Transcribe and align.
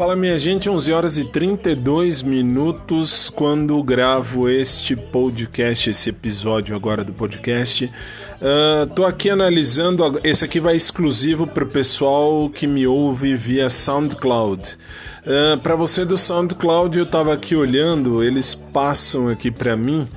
Fala 0.00 0.16
minha 0.16 0.38
gente, 0.38 0.66
11 0.66 0.92
horas 0.94 1.18
e 1.18 1.26
32 1.26 2.22
minutos 2.22 3.28
quando 3.28 3.82
gravo 3.82 4.48
este 4.48 4.96
podcast, 4.96 5.90
esse 5.90 6.08
episódio 6.08 6.74
agora 6.74 7.04
do 7.04 7.12
podcast. 7.12 7.84
Uh, 7.84 8.86
tô 8.94 9.04
aqui 9.04 9.28
analisando, 9.28 10.18
esse 10.24 10.42
aqui 10.42 10.58
vai 10.58 10.74
exclusivo 10.74 11.46
para 11.46 11.64
o 11.64 11.66
pessoal 11.66 12.48
que 12.48 12.66
me 12.66 12.86
ouve 12.86 13.36
via 13.36 13.68
SoundCloud. 13.68 14.78
Uh, 15.20 15.58
para 15.58 15.76
você 15.76 16.06
do 16.06 16.16
SoundCloud, 16.16 16.98
eu 16.98 17.04
tava 17.04 17.34
aqui 17.34 17.54
olhando, 17.54 18.24
eles 18.24 18.54
passam 18.54 19.28
aqui 19.28 19.50
para 19.50 19.76
mim 19.76 20.08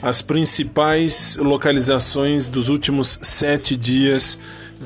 as 0.00 0.22
principais 0.22 1.36
localizações 1.36 2.46
dos 2.46 2.68
últimos 2.68 3.18
sete 3.22 3.74
dias 3.74 4.38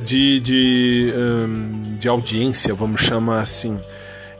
de, 0.03 0.41
de, 0.41 1.15
um, 1.15 1.99
de 1.99 2.09
audiência, 2.09 2.73
vamos 2.73 3.03
chamar 3.03 3.43
assim. 3.43 3.79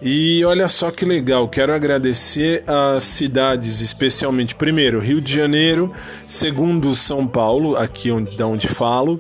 E 0.01 0.45
olha 0.45 0.69
só 0.69 0.91
que 0.91 1.07
legal, 1.07 1.49
quero 1.49 1.73
agradecer 1.73 2.63
as 2.67 3.03
cidades, 3.03 3.81
especialmente, 3.81 4.55
primeiro, 4.55 5.01
Rio 5.01 5.23
de 5.23 5.33
Janeiro, 5.33 5.91
segundo, 6.27 6.95
São 6.95 7.27
Paulo, 7.27 7.77
aqui 7.77 8.11
onde, 8.11 8.37
da 8.37 8.47
onde 8.47 8.69
falo, 8.69 9.19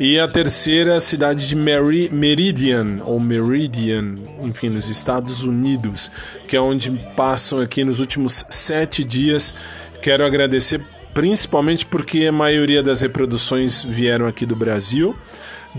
e 0.00 0.18
a 0.18 0.26
terceira, 0.26 0.96
a 0.96 1.00
cidade 1.00 1.48
de 1.48 1.54
Meri 1.54 2.10
Meridian, 2.10 3.02
ou 3.04 3.20
Meridian, 3.20 4.16
enfim, 4.42 4.68
nos 4.68 4.90
Estados 4.90 5.44
Unidos, 5.44 6.10
que 6.48 6.56
é 6.56 6.60
onde 6.60 6.90
passam 7.16 7.60
aqui 7.60 7.84
nos 7.84 8.00
últimos 8.00 8.44
sete 8.50 9.04
dias. 9.04 9.54
Quero 10.02 10.26
agradecer 10.26 10.84
principalmente 11.14 11.86
porque 11.86 12.26
a 12.26 12.32
maioria 12.32 12.82
das 12.82 13.00
reproduções 13.00 13.84
vieram 13.84 14.26
aqui 14.26 14.44
do 14.44 14.56
Brasil. 14.56 15.14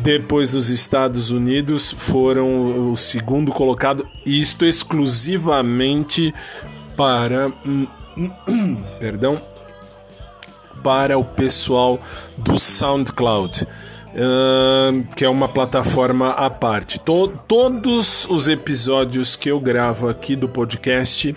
Depois 0.02 0.52
dos 0.52 0.70
Estados 0.70 1.32
Unidos 1.32 1.92
foram 1.92 2.92
o 2.92 2.98
segundo 2.98 3.52
colocado, 3.52 4.08
isto 4.26 4.66
exclusivamente 4.66 6.34
para 6.96 7.52
perdão, 9.00 9.42
para 10.84 11.18
o 11.18 11.24
pessoal 11.24 12.00
do 12.38 12.60
SoundCloud. 12.60 13.68
Uh, 14.08 15.04
que 15.16 15.24
é 15.24 15.30
uma 15.30 15.48
plataforma 15.48 16.30
à 16.32 16.50
parte. 16.50 17.00
To 17.02 17.28
todos 17.28 18.26
os 18.28 18.48
episódios 18.48 19.36
que 19.36 19.52
eu 19.52 19.60
gravo 19.60 20.10
aqui 20.10 20.36
do 20.36 20.50
podcast 20.50 21.36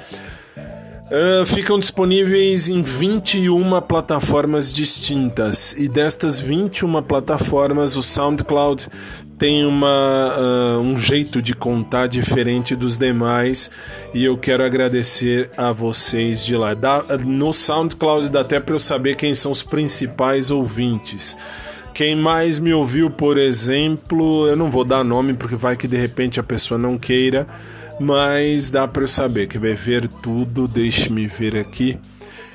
Uh, 1.11 1.45
ficam 1.45 1.81
disponíveis 1.81 2.69
em 2.69 2.83
21 2.83 3.81
plataformas 3.81 4.73
distintas 4.73 5.73
e 5.73 5.89
destas 5.89 6.39
21 6.39 7.03
plataformas 7.03 7.97
o 7.97 8.03
SoundCloud 8.03 8.87
tem 9.37 9.67
uma, 9.67 10.37
uh, 10.39 10.79
um 10.79 10.97
jeito 10.97 11.43
de 11.43 11.53
contar 11.53 12.07
diferente 12.07 12.77
dos 12.77 12.97
demais 12.97 13.73
e 14.15 14.25
eu 14.25 14.39
quero 14.39 14.63
agradecer 14.63 15.51
a 15.57 15.73
vocês 15.73 16.45
de 16.45 16.57
lá. 16.57 16.75
Dá, 16.75 17.03
no 17.19 17.53
SoundCloud 17.53 18.31
dá 18.31 18.43
até 18.43 18.61
para 18.61 18.77
eu 18.77 18.81
saber 18.81 19.17
quem 19.17 19.35
são 19.35 19.51
os 19.51 19.65
principais 19.65 20.49
ouvintes. 20.53 21.37
Quem 21.93 22.15
mais 22.15 22.61
me 22.61 22.73
ouviu, 22.73 23.11
por 23.11 23.37
exemplo, 23.37 24.47
eu 24.47 24.55
não 24.55 24.71
vou 24.71 24.85
dar 24.85 25.03
nome 25.03 25.35
porque 25.35 25.57
vai 25.57 25.77
que 25.77 25.89
de 25.89 25.97
repente 25.97 26.39
a 26.39 26.43
pessoa 26.45 26.79
não 26.79 26.97
queira 26.97 27.49
mas 28.01 28.71
dá 28.71 28.89
para 28.89 29.03
eu 29.03 29.09
saber 29.09 29.47
que 29.47 29.59
vai 29.59 29.75
ver 29.75 30.09
tudo. 30.09 30.67
Deixe-me 30.67 31.27
ver 31.27 31.55
aqui. 31.59 31.99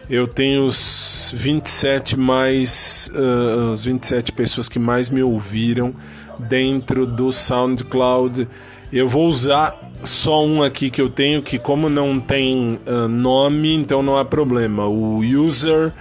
Eu 0.10 0.28
tenho 0.28 0.66
os 0.66 1.32
27 1.36 2.20
mais 2.20 3.12
uh, 3.14 3.72
os 3.72 3.86
27 3.86 4.32
pessoas 4.32 4.68
que 4.68 4.80
mais 4.80 5.10
me 5.12 5.22
ouviram 5.22 5.94
dentro 6.40 7.06
do 7.06 7.32
SoundCloud. 7.32 8.48
Eu 8.92 9.08
vou 9.08 9.28
usar 9.28 9.92
só 10.04 10.44
um 10.44 10.64
aqui 10.64 10.90
que 10.90 11.02
eu 11.02 11.10
tenho 11.10 11.44
que 11.44 11.60
como 11.60 11.90
não 11.90 12.20
tem 12.20 12.80
uh, 12.88 13.08
nome, 13.08 13.76
então 13.76 14.02
não 14.02 14.18
há 14.18 14.26
problema. 14.26 14.88
O 14.88 15.20
user 15.20 15.94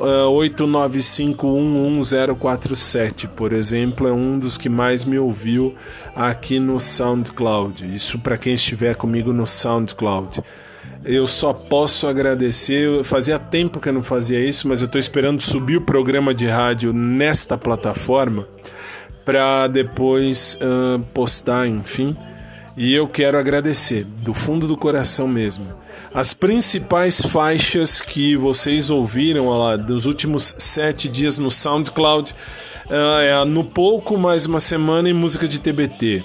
uh, 0.00 0.32
8951147, 0.32 3.28
por 3.28 3.52
exemplo, 3.52 4.08
é 4.08 4.12
um 4.12 4.38
dos 4.38 4.56
que 4.56 4.68
mais 4.68 5.04
me 5.04 5.18
ouviu 5.18 5.74
aqui 6.16 6.58
no 6.58 6.80
SoundCloud. 6.80 7.94
Isso 7.94 8.18
para 8.18 8.38
quem 8.38 8.54
estiver 8.54 8.96
comigo 8.96 9.32
no 9.32 9.46
SoundCloud. 9.46 10.42
Eu 11.04 11.26
só 11.26 11.52
posso 11.52 12.06
agradecer. 12.06 13.04
Fazia 13.04 13.38
tempo 13.38 13.78
que 13.78 13.88
eu 13.88 13.92
não 13.92 14.02
fazia 14.02 14.40
isso, 14.40 14.68
mas 14.68 14.80
eu 14.80 14.86
estou 14.86 14.98
esperando 14.98 15.42
subir 15.42 15.76
o 15.76 15.82
programa 15.82 16.34
de 16.34 16.46
rádio 16.46 16.92
nesta 16.92 17.56
plataforma 17.56 18.48
para 19.24 19.66
depois 19.66 20.58
uh, 20.60 20.98
postar, 21.14 21.66
enfim. 21.66 22.16
E 22.76 22.94
eu 22.94 23.06
quero 23.06 23.38
agradecer 23.38 24.04
do 24.04 24.32
fundo 24.32 24.66
do 24.66 24.76
coração 24.76 25.28
mesmo 25.28 25.66
as 26.12 26.34
principais 26.34 27.20
faixas 27.20 28.00
que 28.00 28.36
vocês 28.36 28.90
ouviram 28.90 29.48
lá 29.50 29.76
dos 29.76 30.06
últimos 30.06 30.54
sete 30.58 31.08
dias 31.08 31.38
no 31.38 31.50
SoundCloud 31.50 32.34
uh, 32.90 33.20
é 33.20 33.44
No 33.44 33.64
Pouco 33.64 34.18
Mais 34.18 34.44
Uma 34.46 34.58
Semana 34.60 35.08
e 35.08 35.12
Música 35.12 35.46
de 35.46 35.60
TBT. 35.60 36.24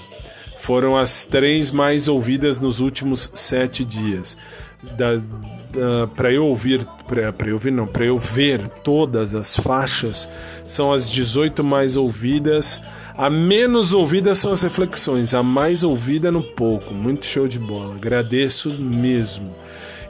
Foram 0.58 0.96
as 0.96 1.24
três 1.24 1.70
mais 1.70 2.08
ouvidas 2.08 2.58
nos 2.58 2.80
últimos 2.80 3.30
sete 3.34 3.84
dias. 3.84 4.36
Uh, 4.82 6.08
para 6.08 6.32
eu 6.32 6.44
ouvir, 6.44 6.84
para 7.06 7.48
eu 7.48 7.54
ouvir 7.54 7.70
não, 7.70 7.86
para 7.86 8.04
eu 8.04 8.18
ver 8.18 8.66
todas 8.82 9.34
as 9.34 9.54
faixas, 9.54 10.28
são 10.66 10.92
as 10.92 11.08
18 11.08 11.62
mais 11.62 11.96
ouvidas. 11.96 12.82
A 13.16 13.30
menos 13.30 13.92
ouvida 13.92 14.34
são 14.34 14.52
as 14.52 14.62
reflexões, 14.62 15.32
a 15.32 15.42
mais 15.42 15.82
ouvida 15.82 16.32
no 16.32 16.42
pouco. 16.42 16.92
Muito 16.92 17.24
show 17.24 17.46
de 17.46 17.58
bola. 17.58 17.94
Agradeço 17.94 18.74
mesmo. 18.74 19.54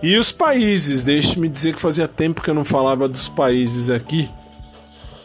E 0.02 0.16
os 0.18 0.30
países, 0.30 1.02
deixe-me 1.02 1.48
dizer 1.48 1.74
que 1.74 1.80
fazia 1.80 2.06
tempo 2.06 2.42
que 2.42 2.50
eu 2.50 2.54
não 2.54 2.64
falava 2.64 3.08
dos 3.08 3.28
países 3.28 3.88
aqui. 3.88 4.28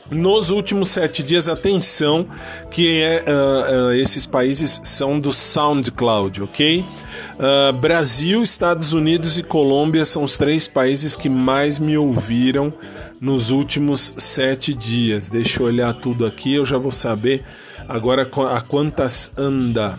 Nos 0.10 0.50
últimos 0.50 0.90
sete 0.90 1.24
dias, 1.24 1.48
atenção, 1.48 2.28
que 2.70 3.02
é, 3.02 3.24
uh, 3.26 3.88
uh, 3.88 3.94
esses 3.94 4.26
países 4.26 4.82
são 4.84 5.18
do 5.18 5.32
SoundCloud, 5.32 6.44
ok? 6.44 6.82
Uh, 6.82 7.72
Brasil, 7.74 8.44
Estados 8.44 8.92
Unidos 8.92 9.38
e 9.38 9.44
Colômbia 9.44 10.04
são 10.04 10.24
os 10.24 10.36
três 10.36 10.68
países 10.68 11.16
que 11.16 11.30
mais 11.30 11.80
me 11.80 11.98
ouviram 11.98 12.74
nos 13.22 13.52
últimos 13.52 14.14
sete 14.18 14.74
dias. 14.74 15.30
Deixa 15.30 15.62
eu 15.62 15.68
olhar 15.68 15.94
tudo 15.94 16.26
aqui, 16.26 16.56
eu 16.56 16.66
já 16.66 16.78
vou 16.78 16.92
saber 16.92 17.46
agora 17.88 18.24
a 18.54 18.62
quantas 18.62 19.32
anda 19.38 19.98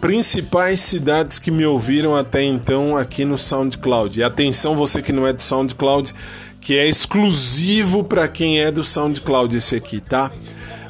principais 0.00 0.80
cidades 0.80 1.38
que 1.38 1.50
me 1.50 1.64
ouviram 1.64 2.14
até 2.14 2.42
então 2.42 2.96
aqui 2.96 3.24
no 3.24 3.38
SoundCloud. 3.38 4.18
E 4.18 4.22
atenção, 4.22 4.76
você 4.76 5.02
que 5.02 5.12
não 5.12 5.26
é 5.26 5.32
do 5.32 5.42
SoundCloud, 5.42 6.14
que 6.60 6.76
é 6.76 6.88
exclusivo 6.88 8.04
para 8.04 8.26
quem 8.28 8.60
é 8.60 8.70
do 8.70 8.84
SoundCloud 8.84 9.56
esse 9.56 9.76
aqui, 9.76 10.00
tá? 10.00 10.30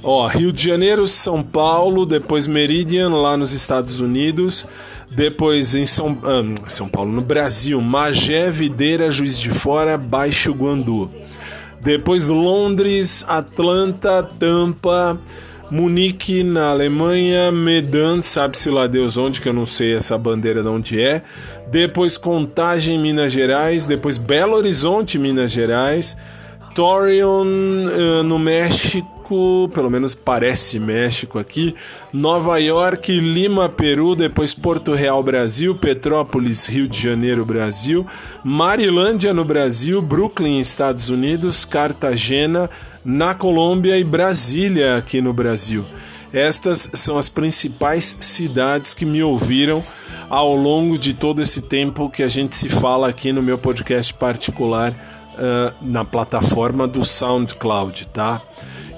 Ó, 0.02 0.26
Rio 0.26 0.52
de 0.52 0.62
Janeiro, 0.62 1.06
São 1.06 1.42
Paulo, 1.42 2.06
depois 2.06 2.46
Meridian 2.46 3.10
lá 3.10 3.36
nos 3.36 3.52
Estados 3.52 4.00
Unidos, 4.00 4.66
depois 5.10 5.74
em 5.74 5.84
São, 5.84 6.16
ah, 6.22 6.68
São 6.68 6.88
Paulo, 6.88 7.12
no 7.12 7.22
Brasil, 7.22 7.80
Magé, 7.80 8.50
Videira, 8.50 9.10
Juiz 9.10 9.38
de 9.38 9.50
Fora, 9.50 9.98
Baixo 9.98 10.52
Guandu. 10.52 11.10
Depois 11.80 12.28
Londres, 12.28 13.24
Atlanta, 13.28 14.22
Tampa, 14.22 15.20
Munique 15.70 16.44
na 16.44 16.70
Alemanha, 16.70 17.50
Medan, 17.50 18.22
sabe-se 18.22 18.70
lá 18.70 18.86
Deus 18.86 19.16
onde, 19.16 19.40
que 19.40 19.48
eu 19.48 19.52
não 19.52 19.66
sei 19.66 19.94
essa 19.94 20.16
bandeira 20.16 20.62
de 20.62 20.68
onde 20.68 21.00
é. 21.00 21.22
Depois 21.68 22.16
Contagem, 22.16 22.98
Minas 22.98 23.32
Gerais. 23.32 23.86
Depois 23.86 24.16
Belo 24.16 24.54
Horizonte, 24.54 25.18
Minas 25.18 25.50
Gerais. 25.50 26.16
Torion, 26.74 27.46
uh, 27.46 28.22
no 28.22 28.38
México, 28.38 29.68
pelo 29.74 29.90
menos 29.90 30.14
parece 30.14 30.78
México 30.78 31.38
aqui. 31.38 31.74
Nova 32.12 32.58
York, 32.58 33.18
Lima, 33.18 33.68
Peru. 33.68 34.14
Depois 34.14 34.54
Porto 34.54 34.92
Real, 34.92 35.20
Brasil. 35.22 35.74
Petrópolis, 35.74 36.66
Rio 36.66 36.86
de 36.86 37.00
Janeiro, 37.00 37.44
Brasil. 37.44 38.06
Marilândia, 38.44 39.34
no 39.34 39.44
Brasil. 39.44 40.00
Brooklyn, 40.00 40.60
Estados 40.60 41.10
Unidos. 41.10 41.64
Cartagena, 41.64 42.70
na 43.06 43.34
Colômbia 43.34 43.96
e 43.96 44.02
Brasília, 44.02 44.96
aqui 44.96 45.20
no 45.20 45.32
Brasil. 45.32 45.84
Estas 46.32 46.90
são 46.94 47.16
as 47.16 47.28
principais 47.28 48.16
cidades 48.18 48.94
que 48.94 49.06
me 49.06 49.22
ouviram 49.22 49.80
ao 50.28 50.56
longo 50.56 50.98
de 50.98 51.14
todo 51.14 51.40
esse 51.40 51.62
tempo 51.62 52.10
que 52.10 52.24
a 52.24 52.28
gente 52.28 52.56
se 52.56 52.68
fala 52.68 53.08
aqui 53.08 53.32
no 53.32 53.40
meu 53.40 53.56
podcast 53.56 54.12
particular 54.12 54.90
uh, 54.90 55.72
na 55.80 56.04
plataforma 56.04 56.88
do 56.88 57.04
SoundCloud, 57.04 58.08
tá? 58.08 58.42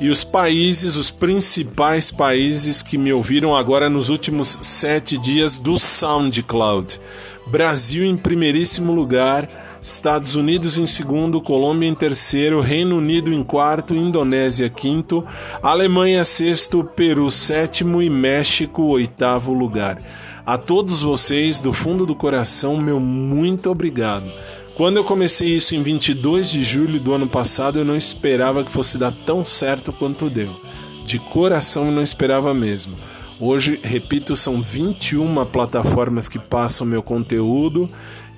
E 0.01 0.09
os 0.09 0.25
países, 0.25 0.97
os 0.97 1.11
principais 1.11 2.11
países 2.11 2.81
que 2.81 2.97
me 2.97 3.13
ouviram 3.13 3.55
agora 3.55 3.91
nos 3.91 4.09
últimos 4.09 4.59
sete 4.63 5.19
dias 5.19 5.59
do 5.59 5.77
SoundCloud. 5.77 6.99
Brasil 7.47 8.07
em 8.07 8.17
primeiríssimo 8.17 8.91
lugar, 8.91 9.68
Estados 9.93 10.35
Unidos 10.35 10.79
em 10.79 10.87
segundo, 10.87 11.41
Colômbia 11.41 11.89
em 11.89 11.95
terceiro, 11.95 12.61
Reino 12.61 12.99
Unido 12.99 13.33
em 13.33 13.43
quarto, 13.43 13.95
Indonésia 13.95 14.69
quinto, 14.69 15.25
Alemanha 15.63 16.25
sexto, 16.25 16.85
Peru 16.85 17.31
sétimo 17.31 18.03
e 18.03 18.11
México 18.11 18.83
oitavo 18.85 19.53
lugar. 19.53 20.03
A 20.45 20.57
todos 20.57 21.03
vocês, 21.03 21.61
do 21.61 21.73
fundo 21.73 22.07
do 22.07 22.15
coração, 22.15 22.77
meu 22.77 22.99
muito 22.99 23.71
obrigado. 23.71 24.31
Quando 24.75 24.99
eu 24.99 25.05
comecei 25.05 25.49
isso 25.49 25.75
em 25.75 25.83
22 25.83 26.51
de 26.51 26.63
julho 26.63 27.01
do 27.01 27.13
ano 27.13 27.29
passado, 27.29 27.79
eu 27.79 27.85
não 27.85 27.97
esperava 27.97 28.63
que 28.63 28.71
fosse 28.71 28.97
dar 28.97 29.13
tão 29.13 29.45
certo 29.45 29.93
quanto 29.93 30.31
deu. 30.31 30.57
De 31.05 31.19
coração, 31.19 31.87
eu 31.87 31.93
não 31.93 32.03
esperava 32.03 32.55
mesmo. 32.55 32.97
Hoje, 33.41 33.79
repito, 33.83 34.35
são 34.37 34.63
21 34.63 35.45
plataformas 35.47 36.29
que 36.29 36.39
passam 36.39 36.87
meu 36.87 37.03
conteúdo 37.03 37.89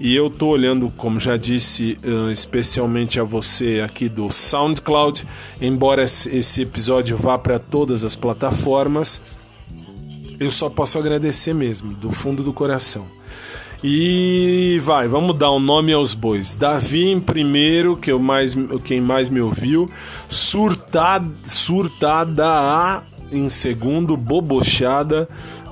e 0.01 0.17
eu 0.17 0.31
tô 0.31 0.49
olhando, 0.49 0.91
como 0.97 1.21
já 1.21 1.37
disse, 1.37 1.99
especialmente 2.33 3.21
a 3.21 3.25
você 3.25 3.83
aqui 3.85 4.09
do 4.09 4.33
SoundCloud, 4.33 5.27
embora 5.61 6.03
esse 6.03 6.63
episódio 6.63 7.19
vá 7.19 7.39
para 7.39 7.59
todas 7.59 8.03
as 8.03 8.17
plataformas, 8.17 9.23
eu 10.41 10.51
só 10.51 10.71
posso 10.71 10.99
agradecer 10.99 11.53
mesmo, 11.53 11.93
do 11.93 12.11
fundo 12.13 12.43
do 12.43 12.51
coração. 12.51 13.07
E 13.85 14.81
vai, 14.83 15.09
vamos 15.09 15.39
dar 15.39 15.53
um 15.53 15.61
nome 15.61 15.93
aos 15.93 16.13
bois. 16.13 16.55
Davi 16.55 17.11
em 17.11 17.21
primeiro, 17.21 17.97
que 17.97 18.13
eu 18.13 18.19
mais, 18.19 18.57
quem 18.85 19.01
mais 19.01 19.31
me 19.31 19.41
ouviu. 19.41 19.91
Surtada, 20.29 21.31
surtada 21.47 22.47
A 22.47 23.03
em 23.33 23.49
segundo, 23.49 24.17
Bobochada. 24.17 25.29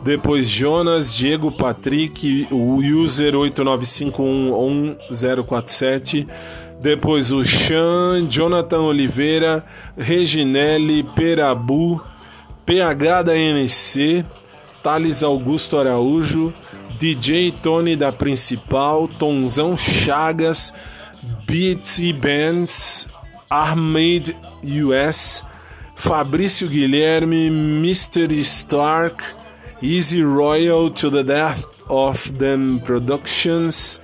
Depois 0.08 0.48
Jonas, 0.48 1.14
Diego 1.14 1.52
Patrick, 1.52 2.48
o 2.50 2.76
user 2.76 3.34
89511047. 3.34 6.26
Depois 6.80 7.30
o 7.30 7.44
Chan, 7.44 8.26
Jonathan 8.26 8.80
Oliveira, 8.80 9.62
Reginelli, 9.98 11.02
Perabu, 11.02 12.02
PH 12.64 13.22
da 13.22 13.36
NC, 13.36 14.24
Thales 14.82 15.22
Augusto 15.22 15.76
Araújo, 15.76 16.54
DJ 16.98 17.52
Tony 17.52 17.94
da 17.94 18.10
Principal, 18.10 19.08
Tonzão 19.08 19.76
Chagas, 19.76 20.72
BT 21.46 22.14
Bands, 22.14 23.12
Armade 23.50 24.34
US, 24.64 25.44
Fabrício 25.94 26.66
Guilherme, 26.66 27.50
Mystery 27.50 28.40
Stark, 28.40 29.22
Easy 29.80 30.24
Royal 30.24 30.90
to 30.90 31.08
the 31.08 31.22
Death 31.22 31.66
of 31.88 32.32
Them 32.32 32.80
Productions, 32.80 34.00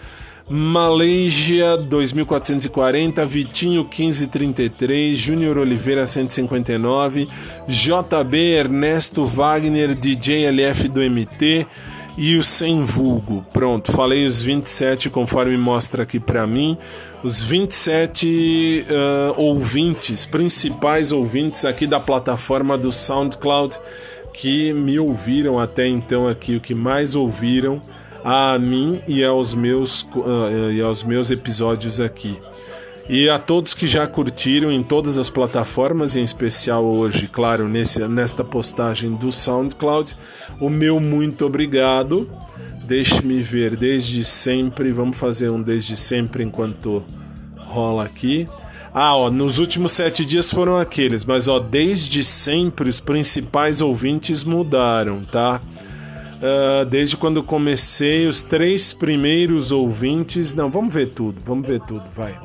Malaysia 0.48 1.76
2440, 1.76 3.26
Vitinho 3.26 3.82
1533, 3.82 5.16
Júnior 5.16 5.58
Oliveira 5.58 6.06
159, 6.06 7.28
JB 7.66 8.36
Ernesto 8.54 9.24
Wagner, 9.24 9.96
DJ 9.96 10.46
LF 10.46 10.88
do 10.88 11.00
MT 11.00 11.66
e 12.16 12.36
o 12.36 12.44
Sem 12.44 12.84
Vulgo. 12.84 13.44
Pronto, 13.52 13.90
falei 13.90 14.24
os 14.24 14.40
27 14.40 15.10
conforme 15.10 15.56
mostra 15.56 16.04
aqui 16.04 16.20
para 16.20 16.46
mim 16.46 16.78
os 17.24 17.40
27 17.42 18.86
uh, 18.86 19.40
ouvintes, 19.40 20.26
principais 20.26 21.10
ouvintes 21.10 21.64
aqui 21.64 21.86
da 21.86 21.98
plataforma 21.98 22.76
do 22.76 22.92
SoundCloud 22.92 23.78
que 24.34 24.72
me 24.72 24.98
ouviram 24.98 25.60
até 25.60 25.86
então 25.86 26.28
aqui, 26.28 26.56
o 26.56 26.60
que 26.60 26.74
mais 26.74 27.14
ouviram 27.14 27.80
a 28.24 28.58
mim 28.58 29.00
e 29.06 29.22
aos 29.22 29.54
meus, 29.54 30.02
uh, 30.02 30.72
e 30.72 30.82
aos 30.82 31.04
meus 31.04 31.30
episódios 31.30 32.00
aqui. 32.00 32.36
E 33.08 33.28
a 33.28 33.38
todos 33.38 33.74
que 33.74 33.86
já 33.86 34.06
curtiram 34.06 34.72
em 34.72 34.82
todas 34.82 35.18
as 35.18 35.30
plataformas, 35.30 36.16
em 36.16 36.22
especial 36.22 36.84
hoje, 36.84 37.28
claro, 37.28 37.68
nesse, 37.68 38.06
nesta 38.08 38.42
postagem 38.42 39.12
do 39.12 39.30
SoundCloud, 39.30 40.16
o 40.58 40.68
meu 40.68 40.98
muito 40.98 41.46
obrigado. 41.46 42.28
Deixe-me 42.86 43.40
ver 43.40 43.76
desde 43.76 44.24
sempre. 44.24 44.90
Vamos 44.90 45.16
fazer 45.16 45.50
um 45.50 45.62
desde 45.62 45.96
sempre 45.96 46.42
enquanto 46.42 47.04
rola 47.56 48.04
aqui. 48.04 48.48
Ah, 48.96 49.16
ó, 49.16 49.28
nos 49.28 49.58
últimos 49.58 49.90
sete 49.90 50.24
dias 50.24 50.52
foram 50.52 50.78
aqueles, 50.78 51.24
mas 51.24 51.48
ó, 51.48 51.58
desde 51.58 52.22
sempre 52.22 52.88
os 52.88 53.00
principais 53.00 53.80
ouvintes 53.80 54.44
mudaram, 54.44 55.24
tá? 55.24 55.60
Uh, 56.36 56.84
desde 56.84 57.16
quando 57.16 57.42
comecei, 57.42 58.28
os 58.28 58.42
três 58.42 58.92
primeiros 58.92 59.72
ouvintes. 59.72 60.54
Não, 60.54 60.70
vamos 60.70 60.94
ver 60.94 61.06
tudo, 61.06 61.40
vamos 61.44 61.66
ver 61.66 61.80
tudo, 61.80 62.04
vai. 62.14 62.38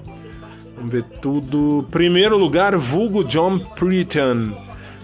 Vamos 0.76 0.92
ver 0.92 1.04
tudo. 1.22 1.86
Primeiro 1.92 2.36
lugar, 2.36 2.76
vulgo 2.78 3.24
John 3.24 3.60
Preton. 3.60 4.54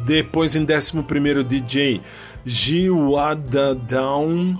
depois 0.07 0.57
em 0.57 0.65
décimo 0.65 1.05
primeiro 1.05 1.45
DJ 1.45 2.01
Giwada 2.45 3.73
Down, 3.75 4.59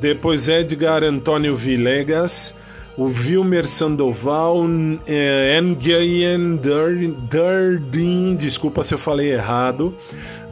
depois 0.00 0.48
Edgar 0.48 1.04
Antônio 1.04 1.54
Villegas, 1.54 2.58
o 2.96 3.06
Vilmer 3.06 3.66
Sandoval, 3.66 4.64
eh, 5.06 5.60
Nguyen 5.62 6.56
Durdin, 6.56 8.36
desculpa 8.36 8.82
se 8.82 8.94
eu 8.94 8.98
falei 8.98 9.32
errado, 9.32 9.94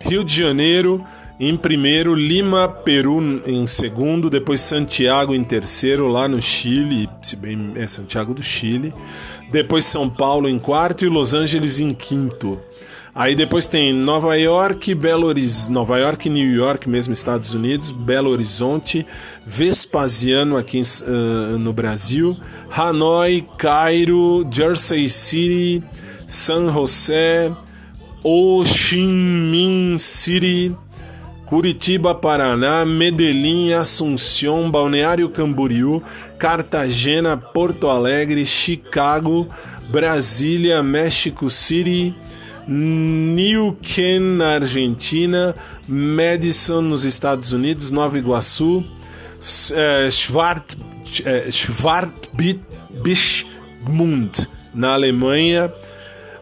Rio 0.00 0.24
de 0.24 0.42
Janeiro, 0.42 1.04
em 1.38 1.56
primeiro, 1.56 2.14
Lima, 2.14 2.68
Peru 2.68 3.42
em 3.44 3.66
segundo, 3.66 4.30
depois 4.30 4.60
Santiago 4.60 5.34
em 5.34 5.42
terceiro, 5.42 6.06
lá 6.06 6.28
no 6.28 6.40
Chile, 6.40 7.08
se 7.22 7.34
bem 7.34 7.72
é 7.74 7.86
Santiago 7.88 8.32
do 8.32 8.42
Chile, 8.42 8.94
depois 9.50 9.84
São 9.84 10.08
Paulo 10.08 10.48
em 10.48 10.58
quarto 10.58 11.04
e 11.04 11.08
Los 11.08 11.34
Angeles 11.34 11.80
em 11.80 11.92
quinto. 11.92 12.60
Aí 13.14 13.36
depois 13.36 13.68
tem 13.68 13.92
Nova 13.92 14.36
York, 14.36 14.92
Belo 14.92 15.28
Horizonte, 15.28 15.70
Nova 15.70 15.98
York 15.98 16.28
New 16.28 16.52
York, 16.52 16.88
mesmo 16.88 17.12
Estados 17.12 17.54
Unidos, 17.54 17.92
Belo 17.92 18.30
Horizonte, 18.30 19.06
Vespasiano 19.46 20.56
aqui 20.56 20.82
uh, 20.82 21.58
no 21.58 21.72
Brasil, 21.72 22.36
Hanoi, 22.70 23.44
Cairo, 23.56 24.44
Jersey 24.50 25.08
City, 25.08 25.80
San 26.26 26.72
José, 26.72 27.52
Ho 28.24 28.64
Chi 28.64 29.04
Minh 29.04 29.96
City, 29.96 30.74
Curitiba, 31.46 32.14
Paraná, 32.14 32.84
Medellín, 32.84 33.72
Assunção, 33.72 34.70
Balneário 34.70 35.28
Camboriú, 35.28 36.00
Cartagena, 36.38 37.36
Porto 37.36 37.88
Alegre, 37.88 38.46
Chicago, 38.46 39.48
Brasília, 39.90 40.80
México 40.82 41.50
City, 41.50 42.14
Neuquén, 42.66 44.20
na 44.20 44.54
Argentina, 44.54 45.54
Madison, 45.86 46.80
nos 46.80 47.04
Estados 47.04 47.52
Unidos, 47.52 47.90
Nova 47.90 48.18
Iguaçu, 48.18 48.82
é, 49.72 50.10
Schwart, 50.10 50.74
Schwartbischmund, 51.50 54.48
na 54.74 54.94
Alemanha, 54.94 55.70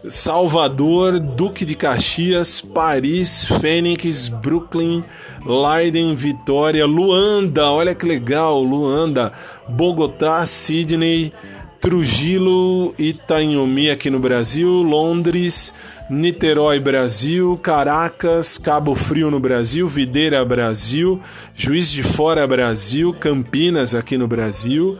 Salvador, 0.08 1.20
Duque 1.20 1.64
de 1.64 1.74
Caxias, 1.74 2.60
Paris, 2.60 3.44
Fênix, 3.60 4.28
Brooklyn, 4.28 5.04
Leiden, 5.46 6.14
Vitória, 6.16 6.84
Luanda, 6.86 7.70
olha 7.70 7.94
que 7.94 8.04
legal, 8.04 8.62
Luanda, 8.62 9.32
Bogotá, 9.68 10.44
Sydney, 10.44 11.32
Trujillo, 11.80 12.94
Itanhomi 12.98 13.90
aqui 13.90 14.10
no 14.10 14.18
Brasil, 14.18 14.68
Londres, 14.68 15.74
Niterói, 16.10 16.78
Brasil, 16.78 17.58
Caracas, 17.62 18.58
Cabo 18.58 18.94
Frio 18.94 19.30
no 19.30 19.40
Brasil, 19.40 19.88
Videira, 19.88 20.44
Brasil, 20.44 21.20
Juiz 21.54 21.90
de 21.90 22.02
Fora, 22.02 22.46
Brasil, 22.46 23.14
Campinas 23.14 23.94
aqui 23.94 24.18
no 24.18 24.28
Brasil, 24.28 24.98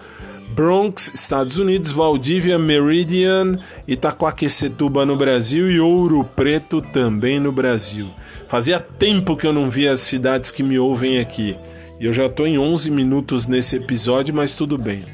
Bronx, 0.55 1.11
Estados 1.15 1.59
Unidos, 1.59 1.93
Valdívia, 1.93 2.59
Meridian, 2.59 3.59
Itaquaquecetuba 3.89 5.07
no 5.07 5.17
Brasil 5.17 5.71
e 5.71 5.81
Ouro 5.81 6.25
Preto 6.25 6.83
também 6.83 7.41
no 7.41 7.51
Brasil. 7.51 8.11
Fazia 8.49 8.79
tempo 8.79 9.35
que 9.35 9.47
eu 9.47 9.53
não 9.53 9.71
via 9.71 9.93
as 9.93 10.01
cidades 10.01 10.51
que 10.51 10.63
me 10.63 10.79
ouvem 10.79 11.19
aqui. 11.19 11.57
E 11.99 12.05
eu 12.05 12.13
já 12.13 12.27
estou 12.27 12.47
em 12.47 12.59
11 12.59 12.91
minutos 12.91 13.47
nesse 13.47 13.77
episódio, 13.77 14.35
mas 14.35 14.55
tudo 14.55 14.77
bem. 14.77 15.05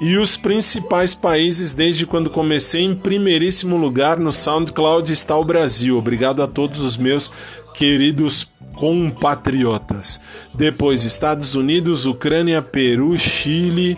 E 0.00 0.16
os 0.16 0.36
principais 0.36 1.14
países 1.14 1.72
desde 1.72 2.04
quando 2.04 2.28
comecei, 2.28 2.82
em 2.82 2.92
primeiríssimo 2.92 3.76
lugar 3.76 4.18
no 4.18 4.32
SoundCloud 4.32 5.12
está 5.12 5.36
o 5.36 5.44
Brasil. 5.44 5.96
Obrigado 5.96 6.42
a 6.42 6.48
todos 6.48 6.80
os 6.80 6.96
meus 6.96 7.30
queridos 7.72 8.52
compatriotas. 8.74 10.20
Depois 10.52 11.04
Estados 11.04 11.54
Unidos, 11.54 12.04
Ucrânia, 12.04 12.60
Peru, 12.60 13.16
Chile, 13.16 13.96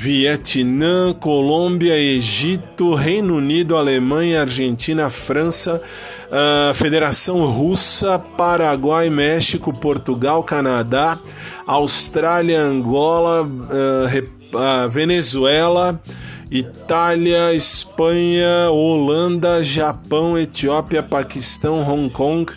Vietnã, 0.00 1.12
Colômbia, 1.12 1.98
Egito, 1.98 2.94
Reino 2.94 3.34
Unido, 3.34 3.76
Alemanha, 3.76 4.42
Argentina, 4.42 5.10
França, 5.10 5.82
uh, 6.30 6.72
Federação 6.72 7.44
Russa, 7.44 8.16
Paraguai, 8.16 9.10
México, 9.10 9.72
Portugal, 9.72 10.44
Canadá, 10.44 11.18
Austrália, 11.66 12.60
Angola, 12.60 13.42
uh, 13.42 14.56
uh, 14.56 14.88
Venezuela, 14.88 16.00
Itália, 16.48 17.52
Espanha, 17.52 18.70
Holanda, 18.70 19.64
Japão, 19.64 20.38
Etiópia, 20.38 21.02
Paquistão, 21.02 21.80
Hong 21.80 22.08
Kong, 22.08 22.52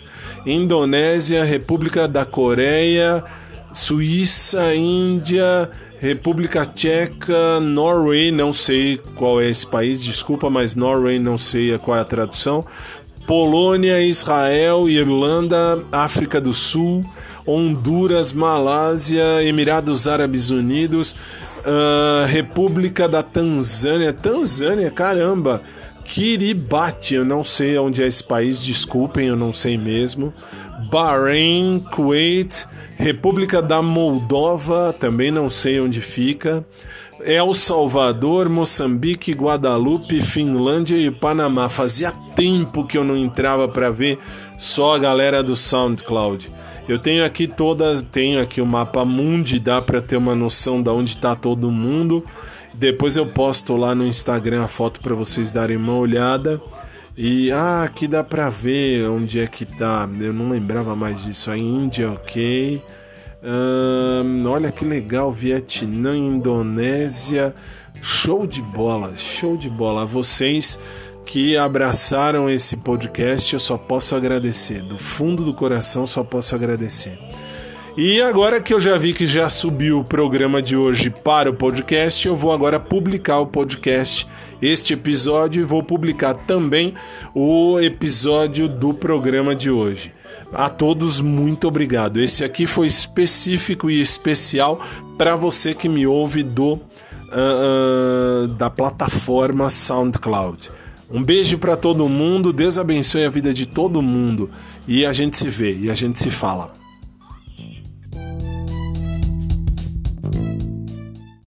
Indonésia, 0.46 1.42
República 1.42 2.06
da 2.06 2.24
Coreia, 2.24 3.24
Suíça, 3.72 4.74
Índia, 4.74 5.70
República 5.98 6.66
Tcheca, 6.66 7.60
Norway, 7.60 8.30
não 8.30 8.52
sei 8.52 9.00
qual 9.14 9.40
é 9.40 9.48
esse 9.48 9.66
país, 9.66 10.02
desculpa, 10.02 10.50
mas 10.50 10.74
Norway 10.74 11.18
não 11.18 11.38
sei 11.38 11.78
qual 11.78 11.96
é 11.96 12.00
a 12.00 12.04
tradução. 12.04 12.66
Polônia, 13.26 14.02
Israel, 14.02 14.88
Irlanda, 14.88 15.82
África 15.92 16.40
do 16.40 16.52
Sul, 16.52 17.04
Honduras, 17.46 18.32
Malásia, 18.32 19.44
Emirados 19.44 20.08
Árabes 20.08 20.50
Unidos, 20.50 21.12
uh, 21.60 22.26
República 22.26 23.08
da 23.08 23.22
Tanzânia. 23.22 24.12
Tanzânia, 24.12 24.90
caramba! 24.90 25.62
Kiribati, 26.04 27.14
eu 27.14 27.24
não 27.24 27.44
sei 27.44 27.78
onde 27.78 28.02
é 28.02 28.06
esse 28.06 28.24
país, 28.24 28.60
desculpem, 28.60 29.28
eu 29.28 29.36
não 29.36 29.52
sei 29.52 29.78
mesmo. 29.78 30.34
Bahrein, 30.90 31.84
Kuwait, 31.92 32.66
República 32.96 33.62
da 33.62 33.82
Moldova, 33.82 34.94
também 34.98 35.30
não 35.30 35.50
sei 35.50 35.80
onde 35.80 36.00
fica. 36.00 36.64
El 37.24 37.54
Salvador, 37.54 38.48
Moçambique, 38.48 39.32
Guadalupe, 39.32 40.20
Finlândia 40.20 40.96
e 40.96 41.10
Panamá. 41.10 41.68
Fazia 41.68 42.10
tempo 42.34 42.84
que 42.86 42.98
eu 42.98 43.04
não 43.04 43.16
entrava 43.16 43.68
para 43.68 43.90
ver 43.90 44.18
só 44.56 44.94
a 44.94 44.98
galera 44.98 45.42
do 45.42 45.56
SoundCloud. 45.56 46.52
Eu 46.88 46.98
tenho 46.98 47.24
aqui 47.24 47.46
todas, 47.46 48.02
tenho 48.02 48.40
aqui 48.40 48.60
o 48.60 48.66
mapa 48.66 49.04
mundi, 49.04 49.60
dá 49.60 49.80
para 49.80 50.02
ter 50.02 50.16
uma 50.16 50.34
noção 50.34 50.82
de 50.82 50.90
onde 50.90 51.10
está 51.10 51.34
todo 51.36 51.70
mundo. 51.70 52.24
Depois 52.74 53.16
eu 53.16 53.26
posto 53.26 53.76
lá 53.76 53.94
no 53.94 54.06
Instagram 54.06 54.64
a 54.64 54.68
foto 54.68 55.00
para 55.00 55.14
vocês 55.14 55.52
darem 55.52 55.76
uma 55.76 55.94
olhada. 55.94 56.60
E 57.16 57.52
ah, 57.52 57.82
aqui 57.82 58.08
dá 58.08 58.24
pra 58.24 58.48
ver 58.48 59.08
onde 59.08 59.38
é 59.38 59.46
que 59.46 59.66
tá. 59.66 60.08
Eu 60.20 60.32
não 60.32 60.48
lembrava 60.48 60.96
mais 60.96 61.22
disso. 61.24 61.50
A 61.50 61.58
Índia, 61.58 62.10
ok. 62.10 62.82
olha 64.46 64.72
que 64.72 64.84
legal, 64.84 65.30
Vietnã, 65.30 66.16
Indonésia. 66.16 67.54
Show 68.00 68.46
de 68.46 68.62
bola, 68.62 69.14
show 69.16 69.56
de 69.56 69.68
bola. 69.68 70.06
Vocês 70.06 70.78
que 71.24 71.56
abraçaram 71.56 72.50
esse 72.50 72.78
podcast, 72.78 73.54
eu 73.54 73.60
só 73.60 73.76
posso 73.76 74.16
agradecer. 74.16 74.82
Do 74.82 74.98
fundo 74.98 75.44
do 75.44 75.54
coração, 75.54 76.06
só 76.06 76.24
posso 76.24 76.54
agradecer. 76.54 77.18
E 77.94 78.22
agora 78.22 78.58
que 78.58 78.72
eu 78.72 78.80
já 78.80 78.96
vi 78.96 79.12
que 79.12 79.26
já 79.26 79.50
subiu 79.50 80.00
o 80.00 80.04
programa 80.04 80.62
de 80.62 80.74
hoje 80.74 81.10
para 81.10 81.50
o 81.50 81.54
podcast, 81.54 82.26
eu 82.26 82.34
vou 82.34 82.50
agora 82.50 82.80
publicar 82.80 83.38
o 83.40 83.46
podcast 83.46 84.26
este 84.62 84.94
episódio 84.94 85.60
e 85.60 85.64
vou 85.64 85.82
publicar 85.82 86.32
também 86.32 86.94
o 87.34 87.78
episódio 87.78 88.66
do 88.66 88.94
programa 88.94 89.54
de 89.54 89.70
hoje. 89.70 90.10
A 90.54 90.70
todos, 90.70 91.20
muito 91.20 91.68
obrigado. 91.68 92.18
Esse 92.18 92.42
aqui 92.42 92.64
foi 92.64 92.86
específico 92.86 93.90
e 93.90 94.00
especial 94.00 94.80
para 95.18 95.36
você 95.36 95.74
que 95.74 95.88
me 95.88 96.06
ouve 96.06 96.42
do 96.42 96.72
uh, 96.72 96.80
uh, 98.44 98.48
da 98.48 98.70
plataforma 98.70 99.68
SoundCloud. 99.68 100.70
Um 101.10 101.22
beijo 101.22 101.58
para 101.58 101.76
todo 101.76 102.08
mundo, 102.08 102.54
Deus 102.54 102.78
abençoe 102.78 103.26
a 103.26 103.30
vida 103.30 103.52
de 103.52 103.66
todo 103.66 104.00
mundo 104.00 104.48
e 104.88 105.04
a 105.04 105.12
gente 105.12 105.36
se 105.36 105.50
vê 105.50 105.76
e 105.76 105.90
a 105.90 105.94
gente 105.94 106.18
se 106.18 106.30
fala. 106.30 106.81